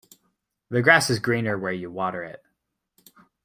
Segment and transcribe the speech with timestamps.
[0.69, 2.41] The grass is greener where you water it.